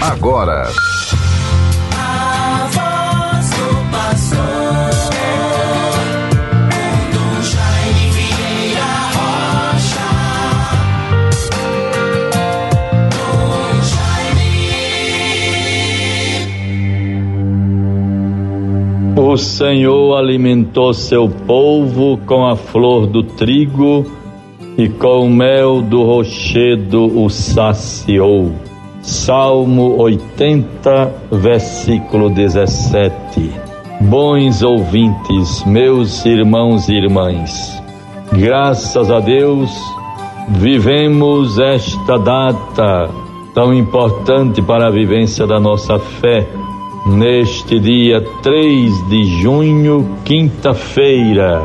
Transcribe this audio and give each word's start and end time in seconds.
agora. 0.00 0.70
O 19.16 19.36
Senhor 19.36 20.16
alimentou 20.16 20.92
seu 20.92 21.28
povo 21.28 22.18
com 22.26 22.44
a 22.46 22.56
flor 22.56 23.06
do 23.06 23.22
trigo 23.22 24.04
e 24.76 24.88
com 24.88 25.26
o 25.26 25.30
mel 25.30 25.80
do 25.80 26.02
rochedo 26.02 27.04
o 27.22 27.28
saciou. 27.28 28.69
Salmo 29.02 29.96
80, 29.96 31.12
versículo 31.32 32.28
17. 32.28 33.50
Bons 34.02 34.62
ouvintes, 34.62 35.64
meus 35.64 36.24
irmãos 36.26 36.88
e 36.88 36.94
irmãs, 36.94 37.82
graças 38.32 39.10
a 39.10 39.20
Deus, 39.20 39.70
vivemos 40.48 41.58
esta 41.58 42.18
data 42.18 43.10
tão 43.54 43.72
importante 43.72 44.60
para 44.62 44.88
a 44.88 44.90
vivência 44.90 45.46
da 45.46 45.58
nossa 45.58 45.98
fé. 45.98 46.46
Neste 47.06 47.80
dia 47.80 48.20
3 48.42 49.08
de 49.08 49.24
junho, 49.40 50.06
quinta-feira, 50.24 51.62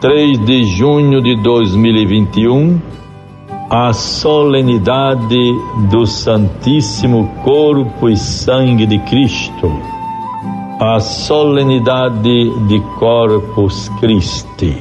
3 0.00 0.38
de 0.46 0.64
junho 0.64 1.20
de 1.20 1.36
2021, 1.42 2.80
a 3.72 3.90
solenidade 3.94 5.58
do 5.90 6.06
Santíssimo 6.06 7.26
Corpo 7.42 8.10
e 8.10 8.18
Sangue 8.18 8.84
de 8.84 8.98
Cristo, 8.98 9.72
a 10.78 11.00
solenidade 11.00 12.50
de 12.68 12.80
Corpus 12.98 13.88
Christi. 13.98 14.76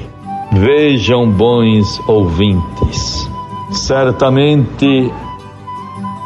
Vejam, 0.52 1.32
bons 1.32 2.02
ouvintes, 2.06 3.32
certamente 3.72 5.10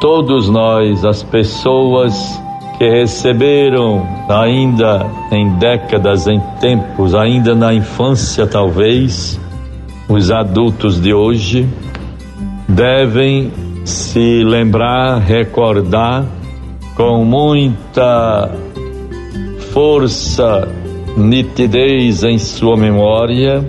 todos 0.01 0.49
nós, 0.49 1.05
as 1.05 1.21
pessoas 1.21 2.41
que 2.79 2.89
receberam 2.89 4.07
ainda 4.27 5.05
em 5.31 5.51
décadas, 5.59 6.25
em 6.25 6.39
tempos, 6.59 7.13
ainda 7.13 7.53
na 7.53 7.75
infância 7.75 8.47
talvez, 8.47 9.39
os 10.09 10.31
adultos 10.31 10.99
de 10.99 11.13
hoje, 11.13 11.69
devem 12.67 13.51
se 13.83 14.43
lembrar, 14.43 15.19
recordar 15.19 16.25
com 16.95 17.23
muita 17.23 18.51
força, 19.71 20.67
nitidez 21.17 22.23
em 22.23 22.37
sua 22.37 22.77
memória, 22.77 23.63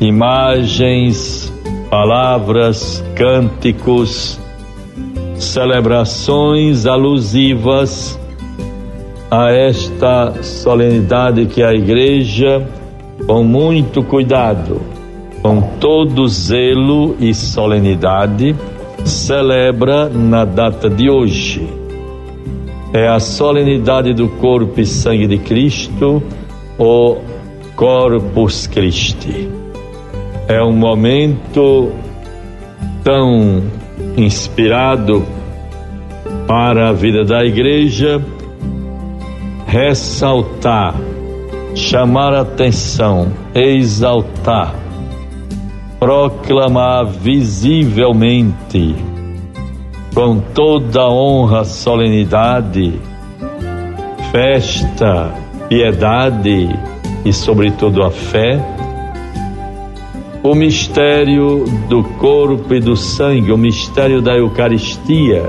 imagens, 0.00 1.52
palavras, 1.90 3.04
cânticos, 3.14 4.38
celebrações 5.34 6.86
alusivas 6.86 8.18
a 9.30 9.50
esta 9.50 10.42
solenidade 10.42 11.46
que 11.46 11.62
a 11.62 11.72
Igreja, 11.72 12.66
com 13.26 13.42
muito 13.42 14.02
cuidado, 14.02 14.80
com 15.42 15.60
todo 15.78 16.26
zelo 16.26 17.16
e 17.20 17.32
solenidade, 17.32 18.54
celebra 19.04 20.08
na 20.08 20.44
data 20.44 20.90
de 20.90 21.08
hoje. 21.08 21.66
É 22.92 23.06
a 23.08 23.20
solenidade 23.20 24.14
do 24.14 24.28
corpo 24.28 24.80
e 24.80 24.86
sangue 24.86 25.26
de 25.26 25.38
Cristo, 25.38 26.22
o 26.78 27.18
Corpus 27.76 28.66
Christi. 28.66 29.48
É 30.48 30.62
um 30.62 30.72
momento 30.72 31.92
tão 33.04 33.62
inspirado 34.16 35.24
para 36.46 36.88
a 36.88 36.92
vida 36.92 37.24
da 37.24 37.44
igreja 37.44 38.22
ressaltar, 39.66 40.94
chamar 41.74 42.32
atenção, 42.32 43.30
exaltar 43.54 44.87
proclamar 45.98 47.06
visivelmente, 47.06 48.94
com 50.14 50.38
toda 50.54 51.08
honra, 51.08 51.64
solenidade, 51.64 53.00
festa, 54.30 55.34
piedade 55.68 56.68
e, 57.24 57.32
sobretudo, 57.32 58.02
a 58.02 58.10
fé, 58.10 58.60
o 60.42 60.54
mistério 60.54 61.64
do 61.88 62.04
corpo 62.04 62.72
e 62.74 62.80
do 62.80 62.96
sangue, 62.96 63.52
o 63.52 63.58
mistério 63.58 64.22
da 64.22 64.36
Eucaristia, 64.36 65.44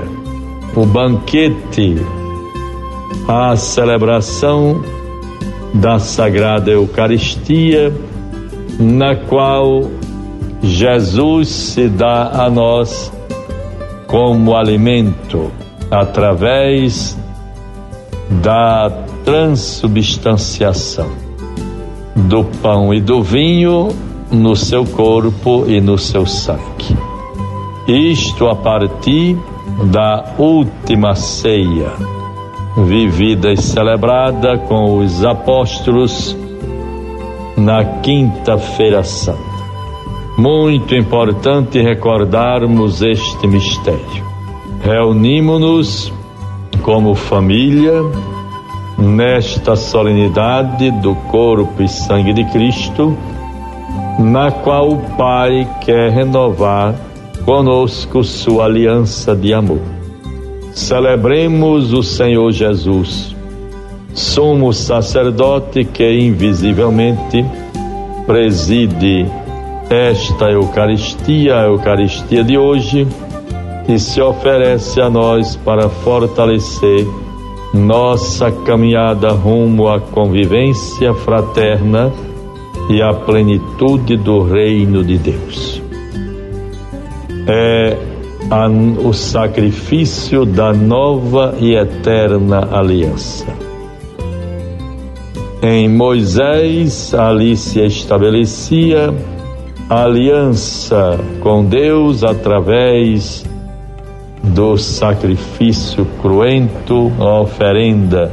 o 0.74 0.84
banquete, 0.84 1.96
a 3.28 3.56
celebração 3.56 4.82
da 5.72 5.98
Sagrada 6.00 6.70
Eucaristia, 6.70 7.92
na 8.78 9.14
qual 9.14 9.88
Jesus 10.62 11.48
se 11.48 11.88
dá 11.88 12.30
a 12.44 12.50
nós 12.50 13.12
como 14.06 14.54
alimento 14.54 15.50
através 15.90 17.16
da 18.42 18.90
transubstanciação 19.24 21.08
do 22.14 22.44
pão 22.44 22.92
e 22.92 23.00
do 23.00 23.22
vinho 23.22 23.88
no 24.30 24.54
seu 24.54 24.84
corpo 24.84 25.64
e 25.66 25.80
no 25.80 25.98
seu 25.98 26.26
sangue. 26.26 26.96
Isto 27.88 28.46
a 28.46 28.54
partir 28.54 29.36
da 29.90 30.34
última 30.38 31.14
ceia, 31.14 31.92
vivida 32.76 33.52
e 33.52 33.56
celebrada 33.56 34.58
com 34.58 34.98
os 34.98 35.24
apóstolos 35.24 36.36
na 37.56 37.84
Quinta-feira 38.00 39.02
Santa. 39.02 39.49
Muito 40.40 40.94
importante 40.94 41.82
recordarmos 41.82 43.02
este 43.02 43.46
mistério. 43.46 44.24
Reunimos-nos 44.82 46.10
como 46.80 47.14
família 47.14 47.92
nesta 48.96 49.76
solenidade 49.76 50.90
do 50.92 51.14
corpo 51.30 51.82
e 51.82 51.88
sangue 51.88 52.32
de 52.32 52.44
Cristo, 52.44 53.14
na 54.18 54.50
qual 54.50 54.92
o 54.92 54.96
Pai 55.14 55.68
quer 55.82 56.10
renovar 56.10 56.94
conosco 57.44 58.24
sua 58.24 58.64
aliança 58.64 59.36
de 59.36 59.52
amor. 59.52 59.82
Celebremos 60.72 61.92
o 61.92 62.02
Senhor 62.02 62.50
Jesus, 62.50 63.36
sumo 64.14 64.72
sacerdote 64.72 65.84
que 65.84 66.18
invisivelmente 66.18 67.44
preside 68.24 69.26
esta 69.90 70.48
Eucaristia, 70.48 71.56
a 71.58 71.62
Eucaristia 71.64 72.44
de 72.44 72.56
hoje, 72.56 73.08
que 73.84 73.98
se 73.98 74.22
oferece 74.22 75.00
a 75.00 75.10
nós 75.10 75.56
para 75.56 75.88
fortalecer 75.88 77.04
nossa 77.74 78.52
caminhada 78.52 79.32
rumo 79.32 79.88
à 79.88 79.98
convivência 80.00 81.12
fraterna 81.12 82.12
e 82.88 83.02
à 83.02 83.12
plenitude 83.12 84.16
do 84.16 84.42
reino 84.42 85.04
de 85.04 85.18
Deus. 85.18 85.82
É 87.48 87.96
a, 88.48 88.68
o 88.68 89.12
sacrifício 89.12 90.44
da 90.44 90.72
nova 90.72 91.56
e 91.58 91.74
eterna 91.74 92.68
aliança. 92.70 93.46
Em 95.60 95.88
Moisés, 95.88 97.12
ali 97.12 97.56
se 97.56 97.80
estabelecia 97.80 99.12
aliança 99.90 101.18
com 101.40 101.64
Deus 101.64 102.22
através 102.22 103.44
do 104.40 104.76
sacrifício 104.78 106.06
cruento, 106.22 107.10
a 107.18 107.40
oferenda 107.40 108.30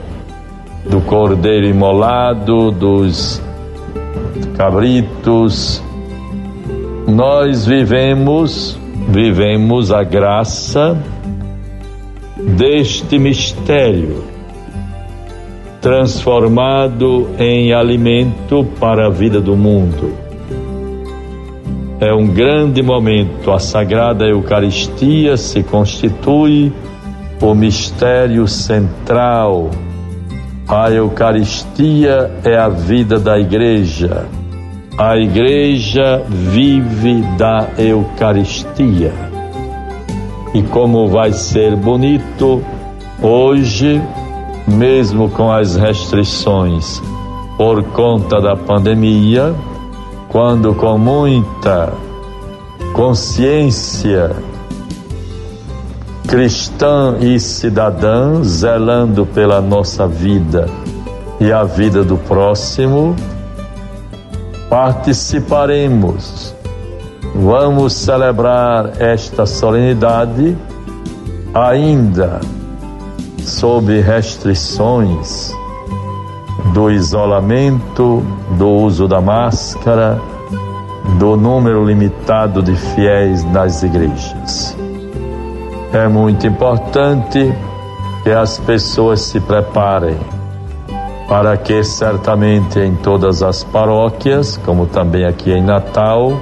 do 0.88 1.01
cordeiro 1.01 1.65
imolado, 1.65 2.69
dos 2.69 3.42
cabritos. 4.56 5.83
Nós 7.07 7.65
vivemos, 7.65 8.80
vivemos 9.09 9.92
a 9.92 10.04
graça 10.04 10.95
deste 12.56 13.18
mistério 13.18 14.24
transformado 15.81 17.30
em 17.39 17.74
alimento 17.74 18.63
para 18.80 19.07
a 19.07 19.09
vida 19.09 19.42
do 19.42 19.56
mundo 19.56 20.26
é 21.99 22.13
um 22.13 22.27
grande 22.27 22.81
momento. 22.81 23.51
A 23.51 23.59
Sagrada 23.59 24.25
Eucaristia 24.25 25.35
se 25.38 25.63
constitui 25.63 26.71
o 27.41 27.53
mistério 27.53 28.47
central. 28.47 29.69
A 30.67 30.91
Eucaristia 30.91 32.31
é 32.44 32.57
a 32.57 32.69
vida 32.69 33.19
da 33.19 33.39
igreja. 33.39 34.25
A 34.97 35.17
igreja 35.17 36.23
vive 36.27 37.21
da 37.38 37.67
Eucaristia. 37.77 39.13
E 40.53 40.61
como 40.63 41.07
vai 41.07 41.31
ser 41.33 41.75
bonito 41.75 42.63
hoje, 43.21 44.01
mesmo 44.67 45.29
com 45.29 45.51
as 45.51 45.75
restrições 45.75 47.01
por 47.57 47.83
conta 47.83 48.39
da 48.39 48.55
pandemia, 48.55 49.53
quando 50.29 50.74
com 50.75 50.97
muita 50.97 51.94
consciência 52.94 54.35
cristã 56.27 57.18
e 57.21 57.39
cidadã, 57.39 58.44
zelando 58.44 59.25
pela 59.25 59.62
nossa 59.62 60.06
vida 60.07 60.68
e 61.39 61.51
a 61.51 61.63
vida 61.63 62.03
do 62.03 62.18
próximo, 62.18 63.15
participaremos. 64.69 66.53
Vamos 67.33 67.94
celebrar 67.94 69.01
esta 69.01 69.45
solenidade 69.45 70.57
ainda 71.53 72.41
sob 73.39 74.01
restrições 74.01 75.53
do 76.74 76.92
isolamento, 76.92 78.24
do 78.57 78.68
uso 78.68 79.07
da 79.07 79.21
máscara, 79.21 80.19
do 81.18 81.36
número 81.36 81.86
limitado 81.86 82.62
de 82.62 82.75
fiéis 82.75 83.44
nas 83.44 83.83
igrejas. 83.83 84.77
É 85.94 86.07
muito 86.07 86.45
importante 86.45 87.54
que 88.24 88.31
as 88.31 88.57
pessoas 88.59 89.21
se 89.21 89.39
preparem 89.39 90.18
para 91.27 91.57
que 91.57 91.83
certamente 91.83 92.80
em 92.80 92.95
todas 92.95 93.44
as 93.44 93.63
paróquias, 93.63 94.57
como 94.57 94.86
também 94.86 95.25
aqui 95.25 95.51
em 95.51 95.62
Natal, 95.62 96.33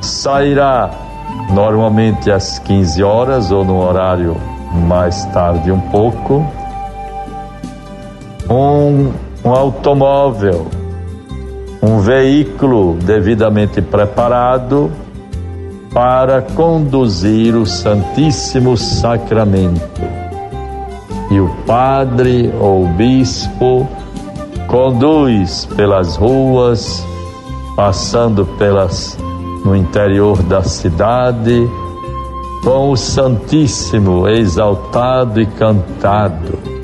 sairá 0.00 0.90
normalmente 1.50 2.30
às 2.30 2.58
15 2.58 3.02
horas 3.02 3.50
ou 3.50 3.64
no 3.64 3.82
horário 3.82 4.36
mais 4.86 5.24
tarde 5.26 5.72
um 5.72 5.80
pouco 5.80 6.46
um, 8.50 9.12
um 9.44 9.50
automóvel, 9.50 10.66
um 11.80 12.00
veículo 12.00 12.94
devidamente 12.94 13.80
preparado 13.80 14.90
para 15.94 16.42
conduzir 16.42 17.54
o 17.54 17.64
Santíssimo 17.64 18.76
Sacramento. 18.76 20.02
E 21.30 21.40
o 21.40 21.48
padre 21.64 22.52
ou 22.60 22.86
bispo 22.88 23.88
conduz 24.66 25.66
pelas 25.76 26.16
ruas, 26.16 27.06
passando 27.76 28.44
pelas 28.44 29.16
no 29.64 29.76
interior 29.76 30.42
da 30.42 30.62
cidade, 30.62 31.68
com 32.64 32.90
o 32.90 32.96
Santíssimo 32.96 34.28
exaltado 34.28 35.40
e 35.40 35.46
cantado, 35.46 36.79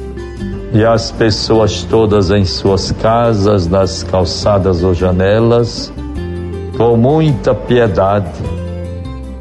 e 0.77 0.85
as 0.85 1.11
pessoas 1.11 1.85
todas 1.85 2.31
em 2.31 2.45
suas 2.45 2.93
casas, 2.93 3.67
nas 3.67 4.03
calçadas 4.03 4.83
ou 4.83 4.93
janelas, 4.93 5.91
com 6.77 6.99
muita 6.99 7.55
piedade, 7.55 8.39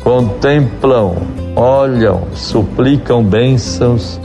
contemplam, 0.02 1.18
olham, 1.54 2.22
suplicam 2.34 3.22
bênçãos 3.22 4.18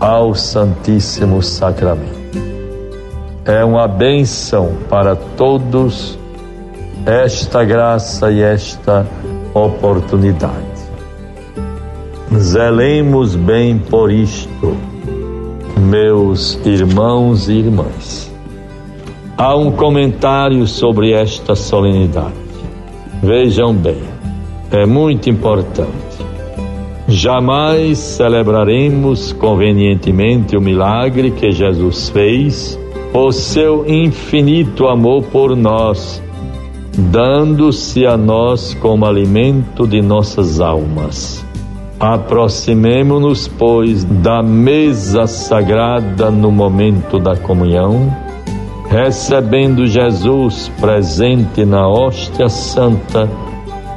ao 0.00 0.34
Santíssimo 0.34 1.42
Sacramento. 1.42 2.40
É 3.44 3.62
uma 3.62 3.86
bênção 3.86 4.76
para 4.88 5.14
todos 5.14 6.18
esta 7.04 7.64
graça 7.64 8.30
e 8.30 8.40
esta 8.40 9.06
oportunidade. 9.52 10.64
Zelemos 12.34 13.36
bem 13.36 13.78
por 13.78 14.10
isto, 14.10 14.74
meus 15.78 16.58
irmãos 16.64 17.48
e 17.48 17.54
irmãs. 17.54 18.32
Há 19.36 19.54
um 19.54 19.70
comentário 19.70 20.66
sobre 20.66 21.12
esta 21.12 21.54
solenidade. 21.54 22.34
Vejam 23.22 23.74
bem, 23.74 24.02
é 24.70 24.86
muito 24.86 25.28
importante. 25.30 25.90
Jamais 27.08 27.98
celebraremos 27.98 29.32
convenientemente 29.32 30.56
o 30.56 30.60
milagre 30.60 31.30
que 31.30 31.50
Jesus 31.50 32.08
fez, 32.08 32.78
por 33.12 33.32
seu 33.32 33.86
infinito 33.88 34.88
amor 34.88 35.22
por 35.24 35.54
nós 35.56 36.20
dando-se 36.98 38.06
a 38.06 38.16
nós 38.16 38.74
como 38.74 39.04
alimento 39.04 39.86
de 39.86 40.00
nossas 40.00 40.60
almas. 40.60 41.45
Aproximemo-nos, 41.98 43.48
pois, 43.48 44.04
da 44.04 44.42
mesa 44.42 45.26
sagrada 45.26 46.30
no 46.30 46.52
momento 46.52 47.18
da 47.18 47.36
comunhão, 47.36 48.14
recebendo 48.90 49.86
Jesus 49.86 50.70
presente 50.78 51.64
na 51.64 51.88
hóstia 51.88 52.48
santa 52.48 53.30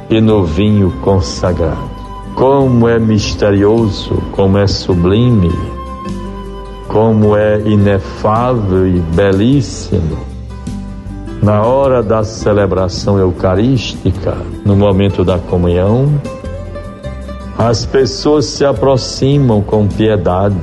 e 0.08 0.20
no 0.20 0.44
vinho 0.44 0.90
consagrado. 1.02 1.90
Como 2.34 2.88
é 2.88 2.98
misterioso, 2.98 4.22
como 4.32 4.56
é 4.56 4.66
sublime, 4.66 5.52
como 6.88 7.36
é 7.36 7.60
inefável 7.60 8.88
e 8.88 8.98
belíssimo 9.14 10.30
na 11.42 11.62
hora 11.62 12.02
da 12.02 12.22
celebração 12.22 13.18
eucarística, 13.18 14.36
no 14.64 14.76
momento 14.76 15.24
da 15.24 15.38
comunhão, 15.38 16.20
as 17.68 17.84
pessoas 17.84 18.46
se 18.46 18.64
aproximam 18.64 19.60
com 19.60 19.86
piedade, 19.86 20.56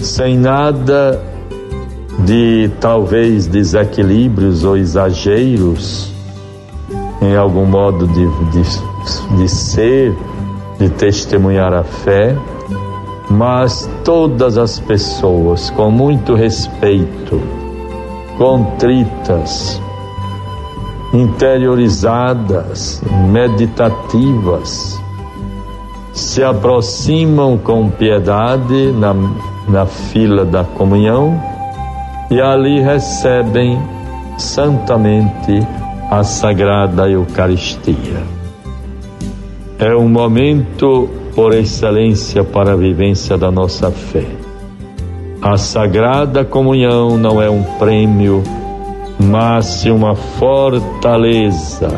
sem 0.00 0.38
nada 0.38 1.22
de 2.20 2.70
talvez 2.80 3.46
desequilíbrios 3.46 4.64
ou 4.64 4.78
exageros 4.78 6.10
em 7.20 7.36
algum 7.36 7.66
modo 7.66 8.06
de, 8.06 8.26
de, 8.50 9.36
de 9.36 9.48
ser, 9.48 10.16
de 10.78 10.88
testemunhar 10.88 11.74
a 11.74 11.84
fé, 11.84 12.34
mas 13.28 13.90
todas 14.04 14.56
as 14.56 14.78
pessoas 14.78 15.68
com 15.68 15.90
muito 15.90 16.34
respeito 16.34 17.42
contritas, 18.38 19.82
interiorizadas, 21.12 23.02
meditativas, 23.30 24.98
se 26.16 26.42
aproximam 26.42 27.58
com 27.58 27.90
piedade 27.90 28.90
na, 28.92 29.14
na 29.68 29.84
fila 29.84 30.46
da 30.46 30.64
comunhão 30.64 31.38
e 32.30 32.40
ali 32.40 32.80
recebem 32.80 33.78
santamente 34.38 35.60
a 36.10 36.24
Sagrada 36.24 37.06
Eucaristia. 37.06 38.22
É 39.78 39.94
um 39.94 40.08
momento 40.08 41.06
por 41.34 41.52
excelência 41.52 42.42
para 42.42 42.72
a 42.72 42.76
vivência 42.76 43.36
da 43.36 43.50
nossa 43.50 43.90
fé. 43.90 44.24
A 45.42 45.58
Sagrada 45.58 46.46
Comunhão 46.46 47.18
não 47.18 47.42
é 47.42 47.50
um 47.50 47.62
prêmio, 47.78 48.42
mas 49.18 49.84
uma 49.84 50.14
fortaleza 50.14 51.90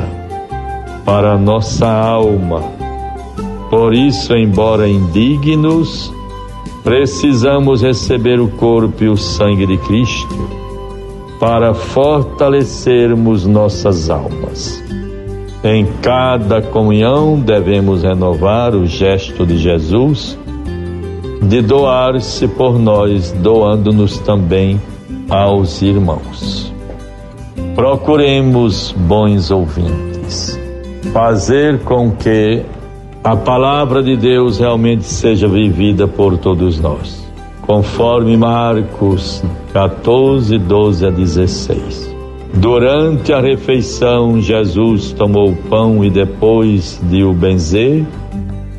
para 1.05 1.35
a 1.35 1.39
nossa 1.39 1.87
alma. 1.87 2.78
Por 3.71 3.95
isso, 3.95 4.35
embora 4.35 4.89
indignos, 4.89 6.13
precisamos 6.83 7.83
receber 7.83 8.41
o 8.41 8.49
corpo 8.49 9.05
e 9.05 9.09
o 9.09 9.17
sangue 9.17 9.67
de 9.67 9.77
Cristo 9.79 10.49
para 11.39 11.75
fortalecermos 11.75 13.47
nossas 13.47 14.09
almas. 14.09 14.83
Em 15.63 15.87
cada 16.01 16.63
comunhão 16.63 17.39
devemos 17.39 18.03
renovar 18.03 18.75
o 18.75 18.87
gesto 18.87 19.45
de 19.45 19.59
Jesus 19.59 20.39
de 21.43 21.61
doar-se 21.63 22.49
por 22.49 22.79
nós, 22.79 23.33
doando-nos 23.33 24.19
também 24.19 24.81
aos 25.29 25.83
irmãos. 25.83 26.73
Procuremos, 27.75 28.93
bons 28.93 29.51
ouvintes, 29.51 30.59
fazer 31.13 31.81
com 31.81 32.11
que 32.11 32.65
a 33.29 33.37
palavra 33.37 34.03
de 34.03 34.17
Deus 34.17 34.59
realmente 34.59 35.05
seja 35.05 35.47
vivida 35.47 36.09
por 36.09 36.39
todos 36.39 36.81
nós, 36.81 37.31
conforme 37.61 38.39
Marcos 38.39 39.45
14, 39.71 40.57
12 40.57 41.07
a 41.07 41.11
16. 41.11 42.17
Durante 42.55 43.31
a 43.35 43.39
refeição, 43.39 44.41
Jesus 44.41 45.13
tomou 45.13 45.51
o 45.51 45.57
pão 45.57 46.03
e 46.03 46.09
depois 46.09 46.99
de 47.03 47.23
o 47.23 47.35
benzer, 47.35 48.07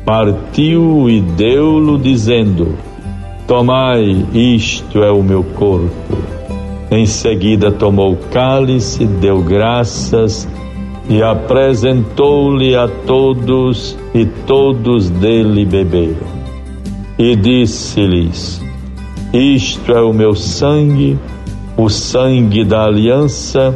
partiu 0.04 1.08
e 1.08 1.20
deu-lo, 1.20 1.96
dizendo: 1.96 2.74
Tomai, 3.46 4.26
isto 4.34 5.04
é 5.04 5.12
o 5.12 5.22
meu 5.22 5.44
corpo. 5.44 6.18
Em 6.90 7.06
seguida 7.06 7.70
tomou 7.70 8.14
o 8.14 8.18
cálice, 8.32 9.06
deu 9.06 9.40
graças 9.40 10.48
e 10.69 10.69
apresentou-lhe 11.22 12.76
a 12.76 12.86
todos, 13.06 13.96
e 14.14 14.24
todos 14.24 15.10
dele 15.10 15.64
beberam. 15.64 16.28
E 17.18 17.34
disse-lhes: 17.34 18.62
Isto 19.32 19.92
é 19.92 20.00
o 20.02 20.12
meu 20.12 20.34
sangue, 20.34 21.18
o 21.76 21.88
sangue 21.88 22.64
da 22.64 22.84
aliança, 22.84 23.74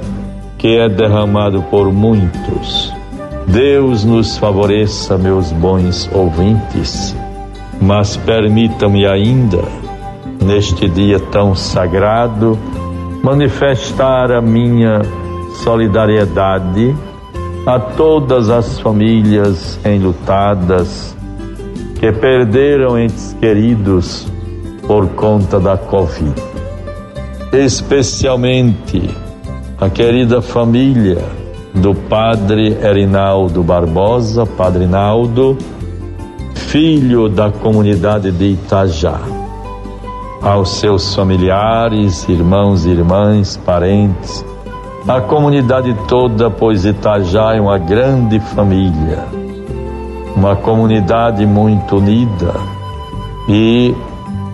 que 0.59 0.77
é 0.77 0.89
derramado 0.89 1.63
por 1.71 1.93
muitos. 1.93 2.93
Deus 3.47 4.05
nos 4.05 4.39
favoreça, 4.39 5.19
meus 5.19 5.53
bons 5.53 6.09
ouvintes, 6.15 7.15
mas 7.81 8.17
permita-me 8.17 9.07
ainda, 9.07 9.63
neste 10.43 10.89
dia 10.89 11.21
tão 11.21 11.55
sagrado, 11.55 12.59
manifestar 13.23 14.33
a 14.33 14.41
minha 14.41 15.03
solidariedade 15.63 16.95
a 17.67 17.79
todas 17.79 18.51
as 18.51 18.79
famílias 18.79 19.79
enlutadas 19.85 21.17
que 21.99 22.13
perderam 22.13 22.99
entes 22.99 23.35
queridos 23.41 24.27
por 24.87 25.09
conta 25.11 25.59
da 25.59 25.79
Covid. 25.79 26.35
Especialmente 27.53 29.09
a 29.81 29.89
querida 29.89 30.43
família 30.43 31.25
do 31.75 31.95
padre 31.95 32.77
Erinaldo 32.83 33.63
Barbosa, 33.63 34.45
padre 34.45 34.87
Naldo, 34.87 35.57
filho 36.55 37.31
da 37.31 37.51
comunidade 37.51 38.31
de 38.31 38.53
Itajá. 38.53 39.21
Aos 40.43 40.81
seus 40.81 41.15
familiares, 41.15 42.29
irmãos 42.29 42.85
e 42.85 42.91
irmãs, 42.91 43.57
parentes, 43.57 44.45
a 45.07 45.21
comunidade 45.21 45.95
toda, 46.09 46.51
pois 46.51 46.87
Itajá 46.87 47.55
é 47.55 47.61
uma 47.61 47.79
grande 47.79 48.41
família, 48.41 49.23
uma 50.35 50.57
comunidade 50.57 51.45
muito 51.45 51.97
unida 51.97 52.55
e 53.47 53.95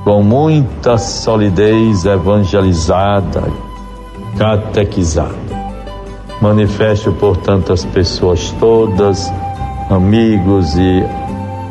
com 0.02 0.24
muita 0.24 0.98
solidez 0.98 2.04
evangelizada, 2.04 3.44
catequizada. 4.36 5.50
Manifesto 6.40 7.12
por 7.12 7.36
tantas 7.36 7.84
pessoas 7.84 8.50
todas, 8.58 9.32
amigos 9.88 10.74
e 10.76 11.04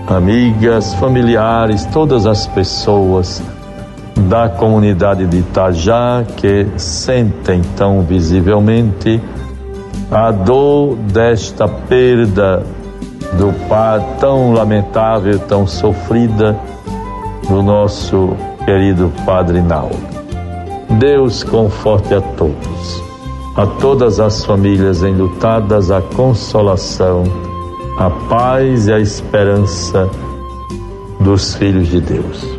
amigas, 0.07 0.93
familiares, 0.93 1.85
todas 1.87 2.25
as 2.25 2.47
pessoas 2.47 3.43
da 4.29 4.47
comunidade 4.47 5.25
de 5.25 5.39
Itajá 5.39 6.23
que 6.37 6.67
sentem 6.77 7.63
tão 7.75 8.03
visivelmente 8.03 9.19
a 10.11 10.31
dor 10.31 10.95
desta 10.95 11.67
perda 11.67 12.63
do 13.33 13.51
pai 13.67 14.05
tão 14.19 14.53
lamentável, 14.53 15.39
tão 15.39 15.65
sofrida 15.65 16.55
do 17.47 17.63
nosso 17.63 18.35
querido 18.65 19.11
Padre 19.25 19.61
Naldo. 19.61 19.97
Deus 20.99 21.43
conforte 21.43 22.13
a 22.13 22.21
todos, 22.21 23.03
a 23.55 23.65
todas 23.65 24.19
as 24.19 24.45
famílias 24.45 25.01
enlutadas, 25.01 25.89
a 25.89 26.01
consolação, 26.01 27.23
a 27.97 28.11
paz 28.29 28.87
e 28.87 28.93
a 28.93 28.99
esperança 28.99 30.07
dos 31.19 31.55
filhos 31.55 31.87
de 31.87 31.99
Deus. 31.99 32.58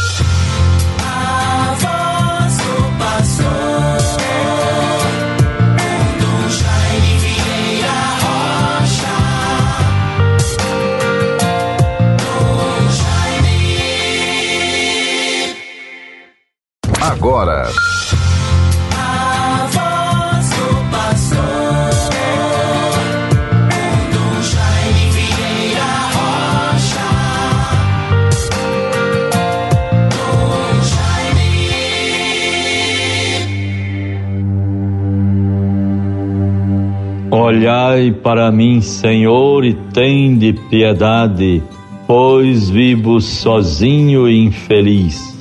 Olhai 37.61 38.11
para 38.11 38.51
mim, 38.51 38.81
Senhor, 38.81 39.63
e 39.63 39.75
tende 39.93 40.51
piedade, 40.51 41.61
pois 42.07 42.71
vivo 42.71 43.21
sozinho 43.21 44.27
e 44.27 44.45
infeliz. 44.45 45.37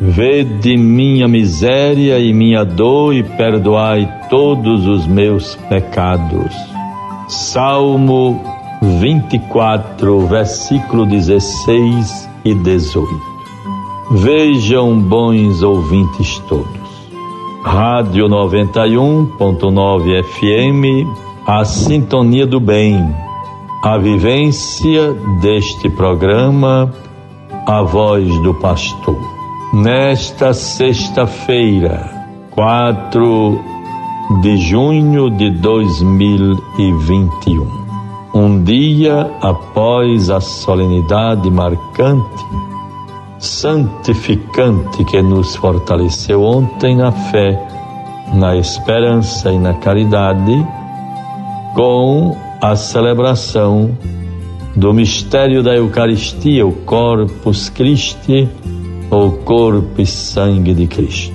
Vede 0.00 0.78
minha 0.78 1.28
miséria 1.28 2.18
e 2.18 2.32
minha 2.32 2.64
dor 2.64 3.14
e 3.14 3.22
perdoai 3.22 4.10
todos 4.30 4.86
os 4.86 5.06
meus 5.06 5.56
pecados. 5.68 6.54
Salmo 7.28 8.42
24, 8.80 10.20
versículo 10.26 11.04
16 11.04 12.30
e 12.46 12.54
18. 12.54 13.06
Vejam, 14.12 14.98
bons 14.98 15.62
ouvintes 15.62 16.38
todos. 16.48 16.66
Rádio 17.62 18.26
91.9 18.26 20.22
FM, 20.22 21.27
a 21.48 21.64
sintonia 21.64 22.46
do 22.46 22.60
bem. 22.60 23.12
A 23.82 23.96
vivência 23.96 25.14
deste 25.40 25.88
programa, 25.88 26.92
a 27.66 27.80
voz 27.80 28.28
do 28.42 28.52
pastor. 28.52 29.16
Nesta 29.72 30.52
sexta-feira, 30.52 32.26
4 32.50 33.58
de 34.42 34.58
junho 34.58 35.30
de 35.30 35.50
2021, 35.52 37.66
um 38.34 38.62
dia 38.62 39.34
após 39.40 40.28
a 40.28 40.42
solenidade 40.42 41.50
marcante 41.50 42.44
santificante 43.38 45.02
que 45.04 45.22
nos 45.22 45.56
fortaleceu 45.56 46.42
ontem 46.42 46.94
na 46.94 47.10
fé, 47.10 47.58
na 48.34 48.54
esperança 48.54 49.50
e 49.50 49.58
na 49.58 49.72
caridade, 49.72 50.62
com 51.78 52.36
a 52.60 52.74
celebração 52.74 53.96
do 54.74 54.92
mistério 54.92 55.62
da 55.62 55.76
Eucaristia, 55.76 56.66
o 56.66 56.72
Corpus 56.72 57.68
Christi, 57.68 58.48
ou 59.08 59.30
corpo 59.30 60.02
e 60.02 60.04
sangue 60.04 60.74
de 60.74 60.88
Cristo. 60.88 61.32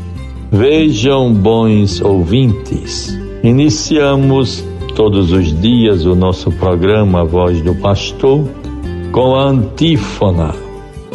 Vejam, 0.52 1.34
bons 1.34 2.02
ouvintes, 2.02 3.18
iniciamos 3.42 4.66
todos 4.98 5.32
os 5.32 5.58
dias 5.62 6.06
o 6.06 6.14
nosso 6.14 6.52
programa 6.52 7.24
Voz 7.24 7.62
do 7.62 7.74
Pastor 7.76 8.46
com 9.14 9.36
a 9.36 9.46
antífona 9.46 10.54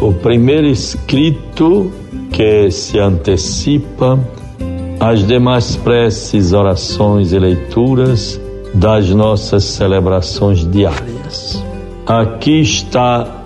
o 0.00 0.10
primeiro 0.10 0.68
escrito 0.68 1.92
que 2.32 2.70
se 2.70 2.98
antecipa 2.98 4.18
às 4.98 5.26
demais 5.26 5.76
preces, 5.76 6.54
orações 6.54 7.34
e 7.34 7.38
leituras 7.38 8.40
das 8.74 9.08
nossas 9.10 9.64
celebrações 9.64 10.68
diárias. 10.70 11.62
Aqui 12.06 12.60
está 12.60 13.38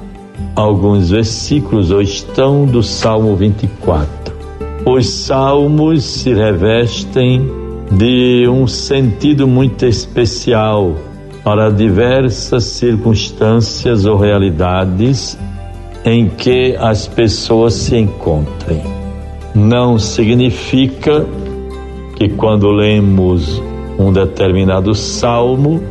alguns 0.55 1.11
versículos, 1.11 1.91
ou 1.91 2.01
estão 2.01 2.67
do 2.67 2.83
Salmo 2.83 3.35
24. 3.37 4.35
Os 4.85 5.09
salmos 5.09 6.05
se 6.05 6.33
revestem 6.33 7.49
de 7.91 8.49
um 8.49 8.67
sentido 8.67 9.47
muito 9.47 9.87
especial 9.87 10.97
para 11.45 11.71
diversas 11.71 12.65
circunstâncias 12.65 14.07
ou 14.07 14.17
realidades 14.17 15.39
em 16.05 16.29
que 16.29 16.77
as 16.79 17.07
pessoas 17.07 17.75
se 17.75 17.97
encontrem. 17.97 18.83
Não 19.55 19.99
significa 19.99 21.27
que 22.17 22.29
quando 22.29 22.71
lemos 22.71 23.63
um 23.99 24.13
determinado 24.13 24.95
salmo 24.95 25.83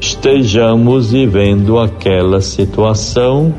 estejamos 0.00 1.12
vivendo 1.12 1.78
aquela 1.78 2.40
situação 2.40 3.54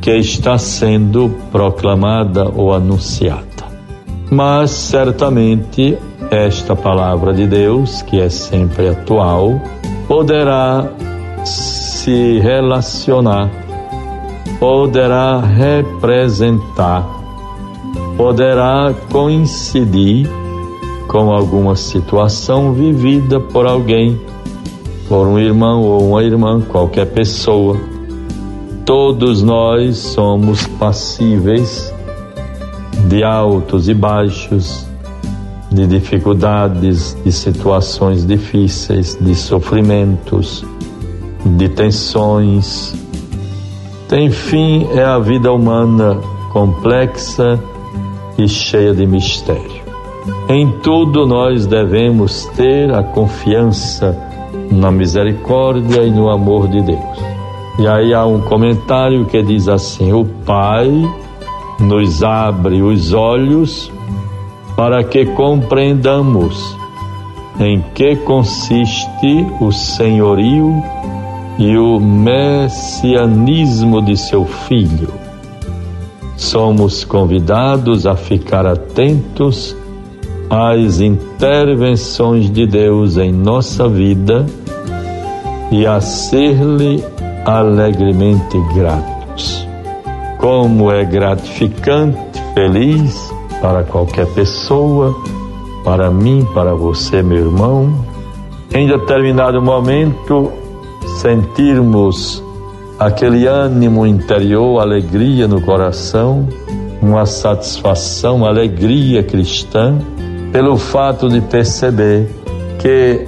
que 0.00 0.10
está 0.10 0.58
sendo 0.58 1.30
proclamada 1.50 2.44
ou 2.44 2.74
anunciada. 2.74 3.42
Mas 4.30 4.70
certamente 4.70 5.96
esta 6.30 6.74
palavra 6.76 7.32
de 7.32 7.46
Deus, 7.46 8.02
que 8.02 8.20
é 8.20 8.28
sempre 8.28 8.88
atual, 8.88 9.60
poderá 10.08 10.90
se 11.44 12.38
relacionar, 12.40 13.50
poderá 14.58 15.40
representar, 15.40 17.06
poderá 18.16 18.94
coincidir 19.10 20.28
com 21.12 21.30
alguma 21.30 21.76
situação 21.76 22.72
vivida 22.72 23.38
por 23.38 23.66
alguém, 23.66 24.18
por 25.06 25.26
um 25.26 25.38
irmão 25.38 25.82
ou 25.82 26.08
uma 26.08 26.24
irmã, 26.24 26.62
qualquer 26.62 27.04
pessoa. 27.04 27.76
Todos 28.86 29.42
nós 29.42 29.98
somos 29.98 30.66
passíveis 30.66 31.92
de 33.10 33.22
altos 33.22 33.90
e 33.90 33.94
baixos, 33.94 34.86
de 35.70 35.86
dificuldades, 35.86 37.14
de 37.22 37.30
situações 37.30 38.26
difíceis, 38.26 39.18
de 39.20 39.34
sofrimentos, 39.34 40.64
de 41.44 41.68
tensões. 41.68 42.94
Enfim, 44.10 44.88
é 44.94 45.04
a 45.04 45.18
vida 45.18 45.52
humana 45.52 46.18
complexa 46.50 47.60
e 48.38 48.48
cheia 48.48 48.94
de 48.94 49.06
mistério. 49.06 49.81
Em 50.48 50.70
tudo 50.82 51.26
nós 51.26 51.66
devemos 51.66 52.46
ter 52.56 52.94
a 52.94 53.02
confiança 53.02 54.16
na 54.70 54.90
misericórdia 54.90 56.02
e 56.02 56.10
no 56.10 56.30
amor 56.30 56.68
de 56.68 56.80
Deus. 56.82 57.18
E 57.78 57.88
aí 57.88 58.14
há 58.14 58.24
um 58.26 58.40
comentário 58.40 59.24
que 59.24 59.42
diz 59.42 59.68
assim: 59.68 60.12
O 60.12 60.24
Pai 60.24 60.90
nos 61.80 62.22
abre 62.22 62.82
os 62.82 63.12
olhos 63.12 63.90
para 64.76 65.02
que 65.02 65.26
compreendamos 65.26 66.76
em 67.58 67.82
que 67.94 68.14
consiste 68.16 69.46
o 69.60 69.72
senhorio 69.72 70.82
e 71.58 71.76
o 71.76 72.00
messianismo 72.00 74.00
de 74.02 74.16
seu 74.16 74.44
filho. 74.44 75.08
Somos 76.36 77.04
convidados 77.04 78.06
a 78.06 78.16
ficar 78.16 78.66
atentos 78.66 79.76
às 80.52 81.00
intervenções 81.00 82.50
de 82.50 82.66
Deus 82.66 83.16
em 83.16 83.32
nossa 83.32 83.88
vida 83.88 84.44
e 85.70 85.86
a 85.86 85.98
ser-lhe 85.98 87.02
alegremente 87.46 88.60
gratos. 88.74 89.66
Como 90.36 90.92
é 90.92 91.06
gratificante, 91.06 92.18
feliz 92.52 93.32
para 93.62 93.82
qualquer 93.82 94.26
pessoa, 94.34 95.16
para 95.82 96.10
mim, 96.10 96.46
para 96.52 96.74
você, 96.74 97.22
meu 97.22 97.46
irmão, 97.46 98.04
em 98.74 98.86
determinado 98.86 99.62
momento 99.62 100.52
sentirmos 101.16 102.44
aquele 102.98 103.46
ânimo 103.46 104.06
interior, 104.06 104.82
alegria 104.82 105.48
no 105.48 105.62
coração, 105.62 106.46
uma 107.00 107.24
satisfação, 107.24 108.44
alegria 108.44 109.22
cristã, 109.22 109.98
pelo 110.52 110.76
fato 110.76 111.28
de 111.30 111.40
perceber 111.40 112.28
que 112.78 113.26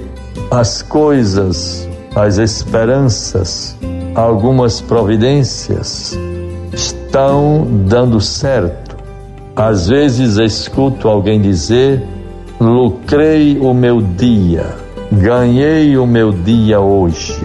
as 0.51 0.83
coisas, 0.83 1.89
as 2.15 2.37
esperanças, 2.37 3.75
algumas 4.13 4.79
providências 4.79 6.17
estão 6.71 7.67
dando 7.87 8.21
certo. 8.21 8.95
Às 9.55 9.87
vezes 9.87 10.37
escuto 10.37 11.07
alguém 11.07 11.41
dizer: 11.41 12.03
lucrei 12.59 13.57
o 13.59 13.73
meu 13.73 14.01
dia, 14.01 14.75
ganhei 15.11 15.97
o 15.97 16.05
meu 16.05 16.31
dia 16.31 16.79
hoje. 16.79 17.35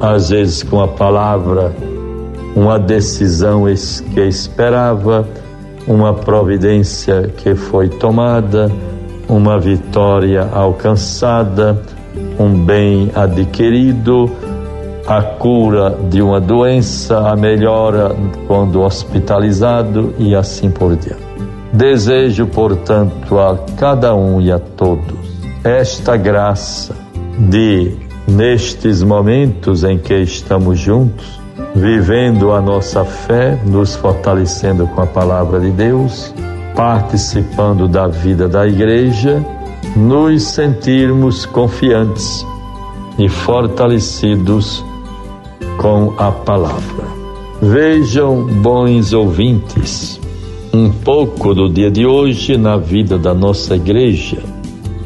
Às 0.00 0.30
vezes 0.30 0.62
com 0.62 0.80
a 0.80 0.88
palavra, 0.88 1.74
uma 2.56 2.78
decisão 2.78 3.64
que 4.14 4.20
esperava, 4.20 5.28
uma 5.86 6.14
providência 6.14 7.32
que 7.36 7.54
foi 7.54 7.88
tomada, 7.88 8.70
uma 9.34 9.58
vitória 9.58 10.48
alcançada, 10.52 11.80
um 12.38 12.64
bem 12.64 13.10
adquirido, 13.14 14.30
a 15.06 15.22
cura 15.22 15.96
de 16.08 16.22
uma 16.22 16.40
doença, 16.40 17.28
a 17.28 17.36
melhora 17.36 18.14
quando 18.46 18.80
hospitalizado 18.80 20.14
e 20.18 20.34
assim 20.34 20.70
por 20.70 20.96
diante. 20.96 21.22
Desejo, 21.72 22.46
portanto, 22.46 23.38
a 23.38 23.58
cada 23.76 24.14
um 24.14 24.40
e 24.40 24.52
a 24.52 24.58
todos 24.58 25.24
esta 25.64 26.14
graça 26.14 26.94
de, 27.38 27.96
nestes 28.28 29.02
momentos 29.02 29.82
em 29.82 29.96
que 29.96 30.14
estamos 30.14 30.78
juntos, 30.78 31.40
vivendo 31.74 32.52
a 32.52 32.60
nossa 32.60 33.02
fé, 33.02 33.58
nos 33.64 33.96
fortalecendo 33.96 34.86
com 34.88 35.00
a 35.00 35.06
palavra 35.06 35.58
de 35.58 35.70
Deus, 35.70 36.34
participando 36.74 37.86
da 37.88 38.06
vida 38.06 38.48
da 38.48 38.66
igreja, 38.66 39.44
nos 39.96 40.42
sentirmos 40.42 41.46
confiantes 41.46 42.44
e 43.18 43.28
fortalecidos 43.28 44.84
com 45.78 46.12
a 46.18 46.32
palavra. 46.32 47.04
Vejam, 47.62 48.44
bons 48.44 49.12
ouvintes, 49.12 50.20
um 50.72 50.90
pouco 50.90 51.54
do 51.54 51.68
dia 51.68 51.90
de 51.90 52.04
hoje 52.04 52.56
na 52.56 52.76
vida 52.76 53.16
da 53.16 53.32
nossa 53.32 53.76
igreja. 53.76 54.38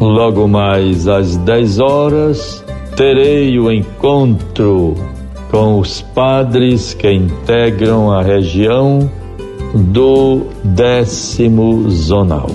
Logo 0.01 0.49
mais 0.49 1.07
às 1.07 1.37
10 1.37 1.79
horas, 1.81 2.65
terei 2.97 3.59
o 3.59 3.71
encontro 3.71 4.95
com 5.51 5.79
os 5.79 6.01
padres 6.01 6.95
que 6.95 7.11
integram 7.11 8.11
a 8.11 8.23
região 8.23 9.11
do 9.75 10.47
décimo 10.65 11.89
zonal. 11.91 12.49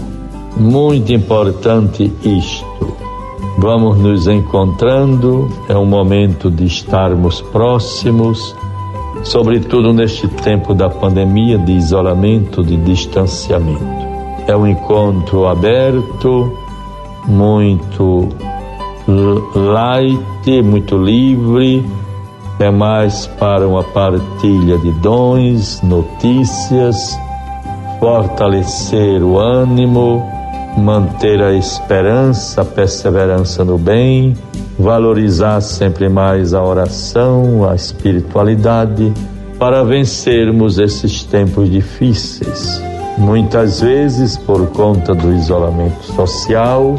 Muito 0.58 1.12
importante 1.14 2.12
isto. 2.24 2.96
Vamos 3.58 3.98
nos 3.98 4.28
encontrando, 4.28 5.50
é 5.70 5.78
um 5.78 5.86
momento 5.86 6.50
de 6.50 6.66
estarmos 6.66 7.42
próximos, 7.42 8.56
sobretudo 9.24 9.94
neste 9.94 10.28
tempo 10.28 10.74
da 10.74 10.90
pandemia, 10.90 11.58
de 11.58 11.72
isolamento, 11.74 12.64
de 12.64 12.76
distanciamento. 12.78 13.84
É 14.48 14.56
um 14.56 14.68
encontro 14.68 15.48
aberto, 15.48 16.52
muito 17.28 18.30
light, 19.56 20.62
muito 20.64 20.98
livre, 20.98 21.86
é 22.64 22.72
mais 22.72 23.28
para 23.28 23.68
uma 23.68 23.84
partilha 23.84 24.78
de 24.78 24.92
dons, 25.02 25.82
notícias, 25.82 27.20
fortalecer 28.00 29.22
o 29.22 29.38
ânimo, 29.38 30.24
manter 30.78 31.42
a 31.42 31.54
esperança, 31.54 32.62
a 32.62 32.66
perseverança 32.66 33.66
no 33.66 33.78
bem, 33.78 34.36
valorizar 34.80 35.60
sempre 35.62 36.08
mais 36.08 36.54
a 36.54 36.64
oração, 36.64 37.70
a 37.70 37.76
espiritualidade, 37.76 39.14
para 39.60 39.84
vencermos 39.84 40.80
esses 40.80 41.24
tempos 41.24 41.70
difíceis. 41.70 42.82
Muitas 43.18 43.82
vezes, 43.82 44.38
por 44.38 44.68
conta 44.70 45.14
do 45.14 45.34
isolamento 45.34 46.04
social, 46.04 46.96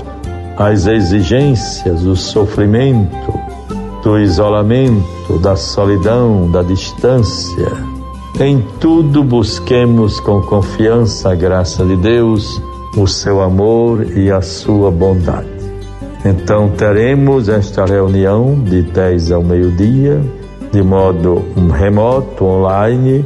as 0.56 0.86
exigências, 0.86 2.04
o 2.04 2.14
sofrimento, 2.14 3.43
do 4.04 4.18
isolamento, 4.18 5.38
da 5.38 5.56
solidão, 5.56 6.50
da 6.50 6.62
distância. 6.62 7.72
Em 8.38 8.60
tudo 8.78 9.24
busquemos 9.24 10.20
com 10.20 10.42
confiança 10.42 11.30
a 11.30 11.34
graça 11.34 11.82
de 11.86 11.96
Deus, 11.96 12.60
o 12.98 13.06
seu 13.06 13.40
amor 13.40 14.06
e 14.14 14.30
a 14.30 14.42
sua 14.42 14.90
bondade. 14.90 15.48
Então 16.22 16.68
teremos 16.68 17.48
esta 17.48 17.86
reunião 17.86 18.54
de 18.62 18.82
10 18.82 19.32
ao 19.32 19.42
meio-dia, 19.42 20.20
de 20.70 20.82
modo 20.82 21.42
remoto, 21.72 22.44
online, 22.44 23.24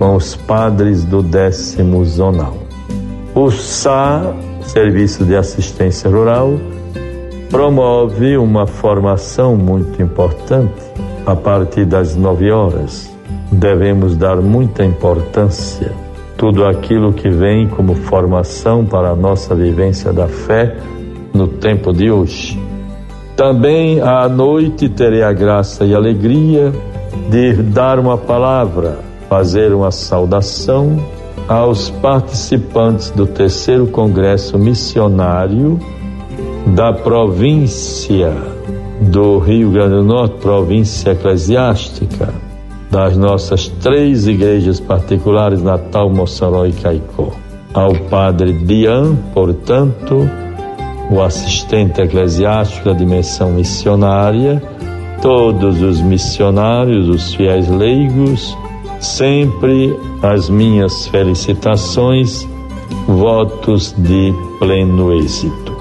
com 0.00 0.16
os 0.16 0.34
padres 0.34 1.04
do 1.04 1.22
décimo 1.22 2.04
zonal. 2.04 2.56
O 3.36 3.50
SA, 3.52 4.34
Serviço 4.62 5.24
de 5.24 5.36
Assistência 5.36 6.10
Rural, 6.10 6.58
promove 7.50 8.36
uma 8.36 8.66
formação 8.66 9.56
muito 9.56 10.02
importante 10.02 10.82
a 11.26 11.34
partir 11.34 11.84
das 11.84 12.14
nove 12.14 12.50
horas. 12.50 13.10
Devemos 13.50 14.16
dar 14.16 14.36
muita 14.36 14.84
importância 14.84 15.92
tudo 16.38 16.64
aquilo 16.64 17.12
que 17.12 17.28
vem 17.28 17.66
como 17.66 17.94
formação 17.94 18.84
para 18.84 19.10
a 19.10 19.16
nossa 19.16 19.54
vivência 19.56 20.12
da 20.12 20.28
fé 20.28 20.76
no 21.34 21.48
tempo 21.48 21.92
de 21.92 22.10
hoje. 22.10 22.58
Também 23.34 24.00
à 24.00 24.28
noite 24.28 24.88
terei 24.88 25.22
a 25.22 25.32
graça 25.32 25.84
e 25.84 25.94
alegria 25.94 26.72
de 27.28 27.54
dar 27.54 27.98
uma 27.98 28.16
palavra, 28.16 28.98
fazer 29.28 29.72
uma 29.72 29.90
saudação 29.90 30.96
aos 31.48 31.90
participantes 31.90 33.10
do 33.10 33.26
terceiro 33.26 33.86
congresso 33.88 34.58
missionário 34.58 35.78
da 36.66 36.92
província 36.92 38.32
do 39.00 39.38
Rio 39.38 39.70
Grande 39.70 39.94
do 39.94 40.04
Norte, 40.04 40.36
província 40.40 41.12
eclesiástica, 41.12 42.32
das 42.90 43.16
nossas 43.16 43.68
três 43.68 44.26
igrejas 44.26 44.80
particulares, 44.80 45.62
Natal, 45.62 46.10
Mossoró 46.10 46.66
e 46.66 46.72
Caicó. 46.72 47.32
Ao 47.72 47.94
padre 47.94 48.52
Dian, 48.52 49.14
portanto, 49.34 50.28
o 51.10 51.22
assistente 51.22 52.00
eclesiástico 52.00 52.86
da 52.86 52.94
dimensão 52.94 53.52
missionária, 53.52 54.62
todos 55.20 55.80
os 55.82 56.00
missionários, 56.00 57.08
os 57.08 57.34
fiéis 57.34 57.68
leigos, 57.68 58.56
sempre 59.00 59.96
as 60.22 60.48
minhas 60.48 61.06
felicitações, 61.08 62.46
votos 63.06 63.94
de 63.98 64.32
pleno 64.58 65.12
êxito. 65.12 65.77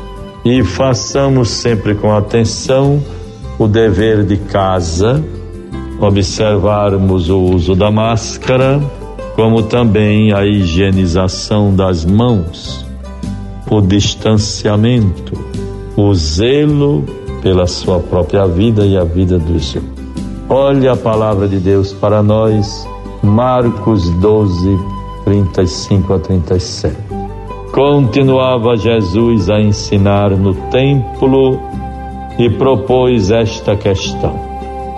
E 0.49 0.63
façamos 0.63 1.49
sempre 1.49 1.93
com 1.93 2.15
atenção 2.15 3.03
o 3.59 3.67
dever 3.67 4.23
de 4.23 4.37
casa, 4.37 5.21
observarmos 5.99 7.29
o 7.29 7.37
uso 7.37 7.75
da 7.75 7.91
máscara, 7.91 8.79
como 9.35 9.63
também 9.63 10.31
a 10.31 10.45
higienização 10.45 11.75
das 11.75 12.05
mãos, 12.05 12.85
o 13.69 13.81
distanciamento, 13.81 15.33
o 15.97 16.13
zelo 16.13 17.03
pela 17.41 17.67
sua 17.67 17.99
própria 17.99 18.47
vida 18.47 18.85
e 18.85 18.95
a 18.95 19.03
vida 19.03 19.37
dos 19.37 19.75
outros. 19.75 19.91
Olha 20.47 20.93
a 20.93 20.95
palavra 20.95 21.45
de 21.45 21.57
Deus 21.57 21.91
para 21.91 22.23
nós, 22.23 22.87
Marcos 23.21 24.09
12, 24.21 24.79
35 25.25 26.13
a 26.13 26.19
37. 26.19 27.16
Continuava 27.77 28.75
Jesus 28.75 29.51
a 29.51 29.61
ensinar 29.61 30.31
no 30.31 30.55
templo 30.71 31.59
e 32.39 32.49
propôs 32.49 33.29
esta 33.29 33.75
questão: 33.75 34.33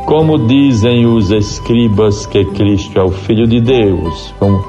Como 0.06 0.48
dizem 0.48 1.06
os 1.06 1.30
escribas 1.30 2.26
que 2.26 2.46
Cristo 2.46 2.98
é 2.98 3.04
o 3.04 3.12
Filho 3.12 3.46
de 3.46 3.60
Deus? 3.60 4.34
Como, 4.40 4.64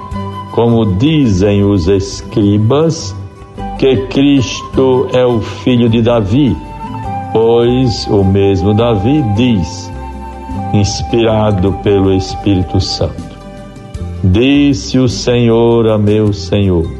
como 0.50 0.96
dizem 0.96 1.62
os 1.62 1.86
escribas 1.86 3.14
que 3.78 3.96
Cristo 4.08 5.06
é 5.12 5.24
o 5.24 5.38
filho 5.38 5.88
de 5.88 6.02
Davi? 6.02 6.56
Pois 7.32 8.08
o 8.08 8.24
mesmo 8.24 8.74
Davi 8.74 9.22
diz, 9.36 9.88
inspirado 10.74 11.74
pelo 11.84 12.12
Espírito 12.12 12.80
Santo: 12.80 13.38
Disse 14.24 14.98
o 14.98 15.08
Senhor 15.08 15.86
a 15.86 15.96
meu 15.96 16.32
Senhor: 16.32 16.99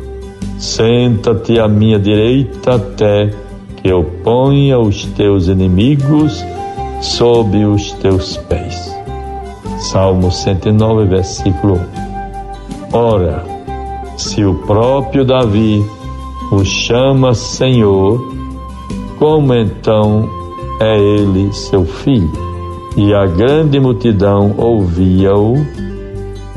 Senta-te 0.61 1.59
à 1.59 1.67
minha 1.67 1.99
direita 1.99 2.75
até 2.75 3.33
que 3.77 3.89
eu 3.89 4.05
ponha 4.23 4.79
os 4.79 5.07
teus 5.07 5.49
inimigos 5.49 6.45
sob 7.01 7.65
os 7.65 7.93
teus 7.93 8.37
pés. 8.37 8.95
Salmo 9.79 10.31
109, 10.31 11.07
versículo 11.07 11.81
1. 12.93 12.95
Ora, 12.95 13.43
se 14.19 14.45
o 14.45 14.55
próprio 14.67 15.25
Davi 15.25 15.83
o 16.53 16.63
chama 16.63 17.33
Senhor, 17.33 18.21
como 19.19 19.55
então 19.55 20.29
é 20.79 20.99
ele 21.01 21.51
seu 21.55 21.87
filho? 21.87 22.31
E 22.99 23.15
a 23.15 23.25
grande 23.25 23.81
multidão 23.81 24.55
ouvia-o 24.59 25.55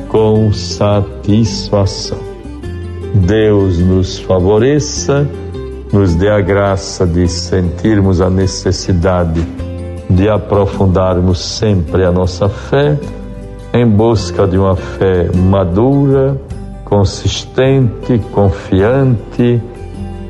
com 0.09 0.51
satisfação. 0.51 2.32
Deus 3.13 3.80
nos 3.80 4.19
favoreça 4.19 5.28
nos 5.93 6.15
dê 6.15 6.28
a 6.28 6.41
graça 6.41 7.06
de 7.06 7.28
sentirmos 7.28 8.19
a 8.19 8.28
necessidade 8.28 9.45
de 10.10 10.28
aprofundarmos 10.28 11.39
sempre 11.39 12.04
a 12.04 12.12
nossa 12.12 12.49
fé 12.49 12.97
em 13.71 13.88
busca 13.88 14.47
de 14.47 14.58
uma 14.58 14.76
fé 14.76 15.30
madura, 15.36 16.36
consistente, 16.84 18.19
confiante 18.32 19.62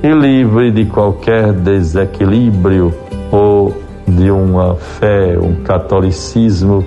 e 0.03 0.09
livre 0.13 0.69
de 0.71 0.85
qualquer 0.85 1.53
desequilíbrio 1.53 2.93
ou 3.31 3.73
de 4.05 4.29
uma 4.29 4.75
fé, 4.75 5.37
um 5.39 5.63
catolicismo 5.63 6.83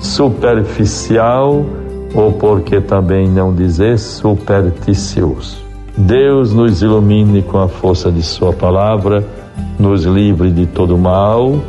superficial 0.00 1.64
ou 2.16 2.32
porque 2.32 2.80
também 2.80 3.28
não 3.28 3.54
dizer 3.54 3.98
supersticioso. 3.98 5.58
Deus 5.96 6.52
nos 6.52 6.82
ilumine 6.82 7.42
com 7.42 7.58
a 7.58 7.68
força 7.68 8.10
de 8.10 8.22
Sua 8.22 8.52
palavra, 8.52 9.24
nos 9.78 10.04
livre 10.04 10.50
de 10.50 10.66
todo 10.66 10.96
mal. 10.96 11.60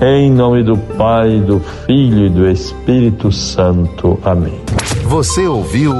Em 0.00 0.30
nome 0.30 0.62
do 0.62 0.76
Pai, 0.76 1.40
do 1.40 1.60
Filho 1.86 2.26
e 2.26 2.30
do 2.30 2.48
Espírito 2.48 3.32
Santo. 3.32 4.18
Amém. 4.22 4.54
Você 5.04 5.46
ouviu 5.46 5.94